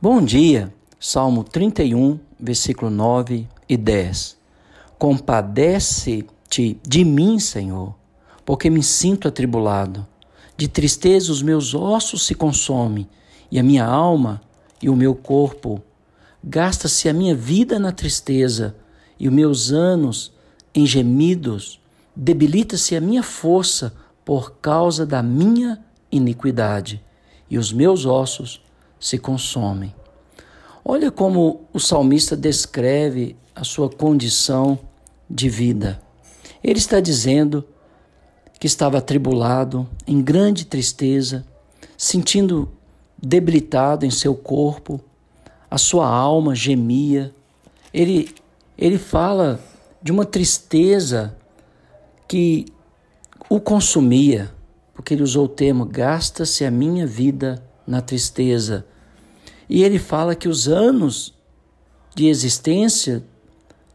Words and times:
Bom 0.00 0.22
dia, 0.22 0.72
Salmo 1.00 1.42
31, 1.42 2.20
versículo 2.38 2.88
9 2.88 3.48
e 3.68 3.76
10. 3.76 4.38
Compadece-te 4.96 6.80
de 6.86 7.04
mim, 7.04 7.40
Senhor, 7.40 7.96
porque 8.44 8.70
me 8.70 8.80
sinto 8.80 9.26
atribulado. 9.26 10.06
De 10.56 10.68
tristeza 10.68 11.32
os 11.32 11.42
meus 11.42 11.74
ossos 11.74 12.24
se 12.24 12.36
consomem, 12.36 13.08
e 13.50 13.58
a 13.58 13.62
minha 13.64 13.84
alma 13.84 14.40
e 14.80 14.88
o 14.88 14.94
meu 14.94 15.16
corpo. 15.16 15.82
Gasta-se 16.44 17.08
a 17.08 17.12
minha 17.12 17.34
vida 17.34 17.76
na 17.76 17.90
tristeza, 17.90 18.76
e 19.18 19.26
os 19.26 19.34
meus 19.34 19.72
anos 19.72 20.32
em 20.72 20.86
gemidos. 20.86 21.80
Debilita-se 22.14 22.94
a 22.94 23.00
minha 23.00 23.24
força 23.24 23.92
por 24.24 24.58
causa 24.62 25.04
da 25.04 25.24
minha 25.24 25.84
iniquidade, 26.08 27.04
e 27.50 27.58
os 27.58 27.72
meus 27.72 28.06
ossos 28.06 28.62
se 28.98 29.18
consomem. 29.18 29.94
Olha 30.84 31.10
como 31.10 31.62
o 31.72 31.78
salmista 31.78 32.36
descreve 32.36 33.36
a 33.54 33.64
sua 33.64 33.90
condição 33.90 34.78
de 35.28 35.48
vida. 35.48 36.00
Ele 36.62 36.78
está 36.78 37.00
dizendo 37.00 37.64
que 38.58 38.66
estava 38.66 38.98
atribulado, 38.98 39.88
em 40.06 40.22
grande 40.22 40.64
tristeza, 40.64 41.44
sentindo 41.96 42.70
debilitado 43.20 44.06
em 44.06 44.10
seu 44.10 44.34
corpo, 44.34 45.00
a 45.70 45.76
sua 45.76 46.08
alma 46.08 46.54
gemia. 46.54 47.34
Ele, 47.92 48.34
ele 48.76 48.98
fala 48.98 49.60
de 50.02 50.10
uma 50.10 50.24
tristeza 50.24 51.36
que 52.26 52.66
o 53.48 53.60
consumia, 53.60 54.52
porque 54.94 55.14
ele 55.14 55.22
usou 55.22 55.44
o 55.44 55.48
termo: 55.48 55.84
gasta-se 55.84 56.64
a 56.64 56.70
minha 56.70 57.06
vida 57.06 57.62
na 57.88 58.02
tristeza. 58.02 58.84
E 59.68 59.82
ele 59.82 59.98
fala 59.98 60.34
que 60.34 60.48
os 60.48 60.68
anos 60.68 61.34
de 62.14 62.26
existência, 62.26 63.24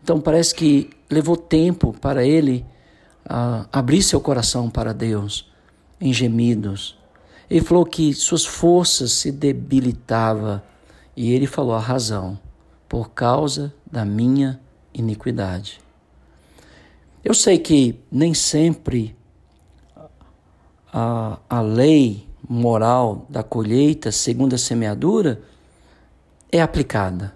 então 0.02 0.20
parece 0.20 0.54
que 0.56 0.90
levou 1.10 1.38
tempo 1.38 1.94
para 2.02 2.26
ele 2.26 2.66
uh, 3.26 3.68
abrir 3.72 4.02
seu 4.02 4.20
coração 4.20 4.70
para 4.70 4.94
Deus 4.94 5.52
em 6.02 6.12
gemidos. 6.12 6.98
Ele 7.50 7.62
falou 7.62 7.86
que 7.86 8.14
suas 8.14 8.46
forças 8.46 9.12
se 9.12 9.32
debilitavam 9.32 10.62
e 11.16 11.32
ele 11.32 11.46
falou 11.46 11.76
a 11.76 11.80
razão, 11.80 12.40
por 12.90 13.12
causa 13.12 13.74
da 13.92 14.04
minha 14.04 14.60
iniquidade. 14.94 15.80
Eu 17.24 17.34
sei 17.34 17.58
que 17.58 18.00
nem 18.12 18.34
sempre 18.34 19.16
a, 20.92 21.40
a 21.50 21.62
lei 21.62 22.28
moral 22.48 23.26
da 23.30 23.44
colheita 23.44 24.12
segundo 24.12 24.54
a 24.54 24.58
semeadura 24.58 25.42
é 26.52 26.62
aplicada. 26.62 27.34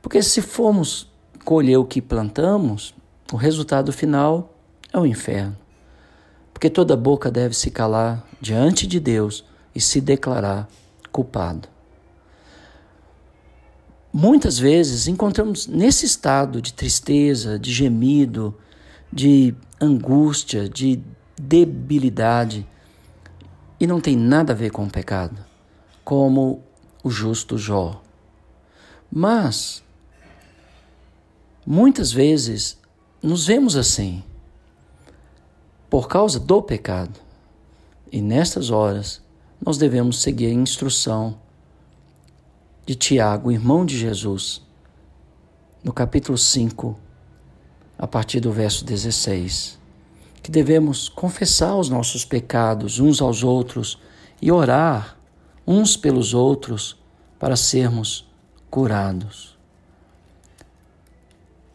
Porque 0.00 0.22
se 0.22 0.40
formos 0.40 1.10
colher 1.44 1.76
o 1.76 1.84
que 1.84 2.00
plantamos, 2.00 2.94
o 3.32 3.36
resultado 3.36 3.92
final 3.92 4.54
é 4.92 4.98
o 4.98 5.06
inferno. 5.06 5.56
Porque 6.52 6.70
toda 6.70 6.96
boca 6.96 7.30
deve 7.30 7.54
se 7.54 7.70
calar 7.70 8.26
diante 8.40 8.86
de 8.86 8.98
Deus 8.98 9.44
e 9.74 9.80
se 9.80 10.00
declarar 10.00 10.68
culpado. 11.12 11.68
Muitas 14.12 14.58
vezes 14.58 15.06
encontramos 15.06 15.66
nesse 15.66 16.06
estado 16.06 16.62
de 16.62 16.72
tristeza, 16.72 17.58
de 17.58 17.72
gemido, 17.72 18.56
de 19.12 19.54
angústia, 19.80 20.68
de 20.68 21.00
debilidade, 21.38 22.66
e 23.80 23.86
não 23.86 24.00
tem 24.00 24.16
nada 24.16 24.52
a 24.52 24.56
ver 24.56 24.70
com 24.70 24.84
o 24.84 24.90
pecado, 24.90 25.44
como 26.04 26.62
o 27.02 27.10
justo 27.10 27.56
Jó. 27.56 28.02
Mas, 29.10 29.82
muitas 31.64 32.12
vezes, 32.12 32.78
nos 33.22 33.46
vemos 33.46 33.76
assim, 33.76 34.22
por 35.88 36.08
causa 36.08 36.38
do 36.38 36.62
pecado. 36.62 37.18
E 38.10 38.20
nestas 38.20 38.70
horas, 38.70 39.22
nós 39.64 39.78
devemos 39.78 40.20
seguir 40.20 40.46
a 40.46 40.52
instrução 40.52 41.38
de 42.84 42.94
Tiago, 42.94 43.52
irmão 43.52 43.84
de 43.84 43.96
Jesus, 43.96 44.62
no 45.84 45.92
capítulo 45.92 46.36
5, 46.36 46.98
a 47.98 48.06
partir 48.06 48.40
do 48.40 48.50
verso 48.50 48.84
16 48.84 49.77
que 50.48 50.52
devemos 50.52 51.10
confessar 51.10 51.76
os 51.76 51.90
nossos 51.90 52.24
pecados 52.24 52.98
uns 52.98 53.20
aos 53.20 53.42
outros 53.42 53.98
e 54.40 54.50
orar 54.50 55.18
uns 55.66 55.94
pelos 55.94 56.32
outros 56.32 56.96
para 57.38 57.54
sermos 57.54 58.26
curados. 58.70 59.58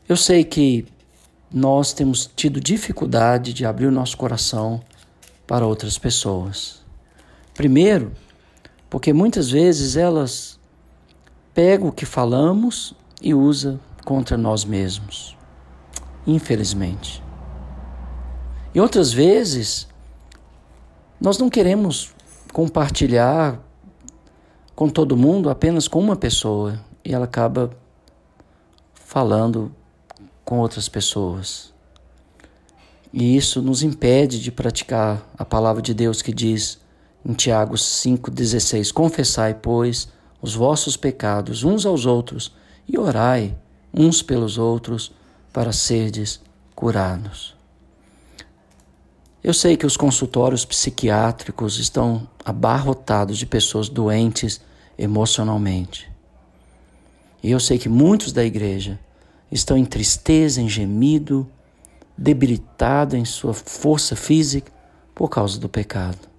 Eu 0.10 0.18
sei 0.18 0.44
que 0.44 0.88
nós 1.54 1.94
temos 1.94 2.28
tido 2.36 2.60
dificuldade 2.60 3.54
de 3.54 3.64
abrir 3.64 3.86
o 3.86 3.92
nosso 3.92 4.18
coração 4.18 4.82
para 5.46 5.68
outras 5.68 6.00
pessoas. 6.00 6.84
Primeiro, 7.54 8.12
porque 8.90 9.14
muitas 9.14 9.52
vezes 9.52 9.96
elas 9.96 10.60
pegam 11.54 11.90
o 11.90 11.94
que 11.94 12.08
falamos 12.08 12.96
e 13.22 13.36
usam 13.36 13.80
contra 14.04 14.36
nós 14.36 14.66
mesmos. 14.66 15.38
Infelizmente. 16.26 17.23
E 18.74 18.80
outras 18.80 19.14
vezes, 19.14 19.88
nós 21.22 21.38
não 21.38 21.50
queremos 21.50 22.14
compartilhar 22.52 23.60
com 24.76 24.90
todo 24.90 25.16
mundo, 25.16 25.50
apenas 25.50 25.88
com 25.88 26.00
uma 26.00 26.16
pessoa, 26.16 26.80
e 27.06 27.14
ela 27.14 27.26
acaba 27.26 27.70
falando 28.94 29.72
com 30.44 30.60
outras 30.60 30.90
pessoas. 30.90 31.72
E 33.14 33.38
isso 33.38 33.62
nos 33.62 33.84
impede 33.84 34.40
de 34.42 34.52
praticar 34.52 35.24
a 35.38 35.46
palavra 35.46 35.82
de 35.82 35.94
Deus 35.94 36.24
que 36.24 36.34
diz 36.34 36.80
em 37.24 37.34
Tiago 37.34 37.76
5,16: 37.76 38.92
Confessai, 38.92 39.54
pois, 39.54 40.08
os 40.42 40.56
vossos 40.56 40.98
pecados 40.98 41.64
uns 41.64 41.86
aos 41.86 42.08
outros 42.08 42.52
e 42.88 42.98
orai 42.98 43.56
uns 43.94 44.24
pelos 44.24 44.58
outros 44.58 45.12
para 45.54 45.72
serdes 45.72 46.42
curados. 46.76 47.56
Eu 49.44 49.54
sei 49.54 49.76
que 49.76 49.86
os 49.86 49.98
consultórios 49.98 50.64
psiquiátricos 50.64 51.78
estão 51.78 52.30
abarrotados 52.46 53.38
de 53.38 53.46
pessoas 53.46 53.90
doentes 53.90 54.62
emocionalmente. 54.98 56.10
E 57.44 57.52
eu 57.52 57.60
sei 57.60 57.78
que 57.78 57.90
muitos 57.90 58.32
da 58.32 58.46
igreja 58.46 58.98
estão 59.52 59.76
em 59.76 59.84
tristeza, 59.84 60.62
em 60.62 60.70
gemido, 60.70 61.46
debilitado 62.18 63.18
em 63.18 63.26
sua 63.26 63.54
força 63.54 64.16
física 64.16 64.72
por 65.14 65.28
causa 65.28 65.60
do 65.60 65.68
pecado. 65.68 66.30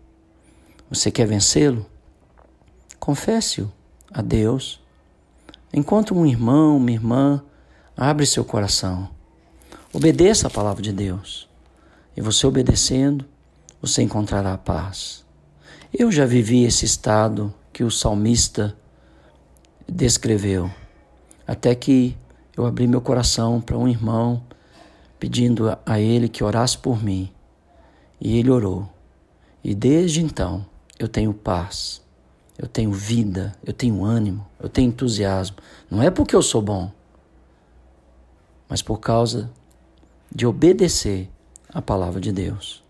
Você 0.89 1.11
quer 1.11 1.27
vencê-lo? 1.27 1.85
Confesse-o 2.99 3.71
a 4.11 4.23
Deus. 4.23 4.81
Encontre 5.75 6.15
um 6.15 6.25
irmão, 6.25 6.79
uma 6.79 6.91
irmã, 6.91 7.45
abre 7.95 8.25
seu 8.25 8.47
coração. 8.47 9.11
Obedeça 9.93 10.47
a 10.47 10.51
palavra 10.51 10.83
de 10.83 10.91
Deus. 10.91 11.53
E 12.17 12.21
você 12.21 12.47
obedecendo, 12.47 13.25
você 13.81 14.03
encontrará 14.03 14.57
paz. 14.57 15.25
Eu 15.93 16.11
já 16.11 16.25
vivi 16.27 16.65
esse 16.65 16.85
estado 16.85 17.53
que 17.73 17.85
o 17.85 17.91
salmista 17.91 18.77
descreveu, 19.89 20.71
até 21.47 21.75
que 21.75 22.17
eu 22.57 22.67
abri 22.67 22.87
meu 22.87 23.01
coração 23.01 23.61
para 23.61 23.77
um 23.77 23.89
irmão, 23.89 24.43
pedindo 25.19 25.77
a 25.85 26.01
ele 26.01 26.29
que 26.29 26.45
orasse 26.45 26.79
por 26.79 27.03
mim. 27.03 27.31
E 28.21 28.39
ele 28.39 28.51
orou. 28.51 28.89
E 29.63 29.75
desde 29.75 30.23
então 30.23 30.65
eu 30.99 31.09
tenho 31.09 31.35
paz, 31.35 32.01
eu 32.57 32.69
tenho 32.69 32.93
vida, 32.93 33.55
eu 33.65 33.73
tenho 33.73 34.05
ânimo, 34.05 34.47
eu 34.61 34.69
tenho 34.69 34.89
entusiasmo. 34.89 35.57
Não 35.91 36.03
é 36.03 36.11
porque 36.11 36.37
eu 36.37 36.43
sou 36.43 36.63
bom, 36.63 36.91
mas 38.69 38.83
por 38.83 38.99
causa 39.01 39.51
de 40.33 40.47
obedecer 40.47 41.29
a 41.75 41.83
palavra 41.83 42.21
de 42.21 42.31
Deus. 42.31 42.83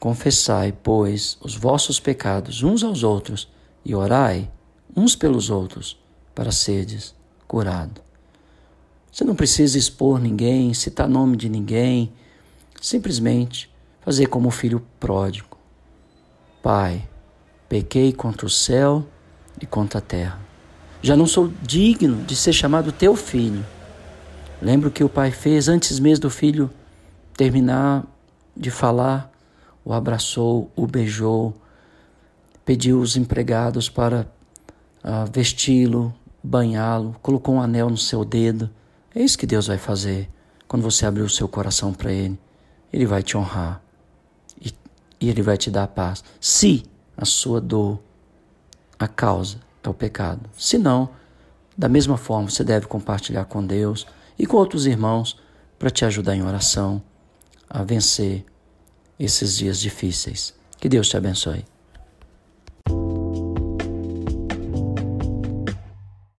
Confessai, 0.00 0.72
pois, 0.82 1.38
os 1.40 1.54
vossos 1.54 2.00
pecados 2.00 2.62
uns 2.62 2.82
aos 2.82 3.04
outros 3.04 3.48
e 3.84 3.94
orai 3.94 4.50
uns 4.94 5.14
pelos 5.14 5.48
outros 5.48 5.96
para 6.34 6.50
seres 6.50 7.14
curado. 7.46 8.02
Você 9.10 9.24
não 9.24 9.36
precisa 9.36 9.78
expor 9.78 10.20
ninguém, 10.20 10.74
citar 10.74 11.08
nome 11.08 11.36
de 11.36 11.48
ninguém, 11.48 12.12
simplesmente 12.82 13.72
fazer 14.00 14.26
como 14.26 14.48
o 14.48 14.50
filho 14.50 14.84
pródigo. 15.00 15.56
Pai, 16.62 17.08
pequei 17.68 18.12
contra 18.12 18.46
o 18.46 18.50
céu 18.50 19.06
e 19.60 19.64
contra 19.64 20.00
a 20.00 20.02
terra. 20.02 20.40
Já 21.00 21.16
não 21.16 21.26
sou 21.26 21.50
digno 21.62 22.24
de 22.24 22.34
ser 22.34 22.52
chamado 22.52 22.90
teu 22.92 23.14
filho. 23.14 23.64
Lembro 24.60 24.90
que 24.90 25.04
o 25.04 25.08
pai 25.08 25.30
fez 25.30 25.68
antes 25.68 25.98
mesmo 26.00 26.22
do 26.22 26.30
filho 26.30 26.70
terminar 27.36 28.04
de 28.56 28.70
falar, 28.70 29.30
o 29.84 29.92
abraçou, 29.92 30.70
o 30.74 30.86
beijou, 30.86 31.54
pediu 32.64 32.98
os 32.98 33.16
empregados 33.16 33.88
para 33.88 34.26
uh, 35.04 35.30
vesti-lo, 35.30 36.12
banhá-lo, 36.42 37.14
colocou 37.22 37.56
um 37.56 37.60
anel 37.60 37.90
no 37.90 37.98
seu 37.98 38.24
dedo. 38.24 38.70
É 39.14 39.22
isso 39.22 39.38
que 39.38 39.46
Deus 39.46 39.66
vai 39.66 39.78
fazer 39.78 40.28
quando 40.66 40.82
você 40.82 41.04
abrir 41.04 41.22
o 41.22 41.30
seu 41.30 41.46
coração 41.46 41.92
para 41.92 42.12
Ele. 42.12 42.38
Ele 42.92 43.06
vai 43.06 43.22
te 43.22 43.36
honrar 43.36 43.80
e, 44.60 44.72
e 45.20 45.28
Ele 45.28 45.42
vai 45.42 45.58
te 45.58 45.70
dar 45.70 45.86
paz. 45.88 46.24
Se 46.40 46.84
a 47.16 47.24
sua 47.24 47.60
dor, 47.60 48.00
a 48.98 49.06
causa 49.06 49.58
é 49.82 49.88
o 49.88 49.94
pecado. 49.94 50.48
Se 50.56 50.78
não, 50.78 51.10
da 51.76 51.88
mesma 51.88 52.16
forma, 52.16 52.48
você 52.48 52.64
deve 52.64 52.86
compartilhar 52.86 53.44
com 53.44 53.64
Deus 53.64 54.06
e 54.38 54.46
com 54.46 54.56
outros 54.56 54.86
irmãos 54.86 55.38
para 55.78 55.90
te 55.90 56.04
ajudar 56.04 56.34
em 56.34 56.42
oração 56.42 57.02
a 57.76 57.84
vencer 57.84 58.42
esses 59.18 59.58
dias 59.58 59.78
difíceis. 59.80 60.54
Que 60.80 60.88
Deus 60.88 61.10
te 61.10 61.18
abençoe. 61.18 61.62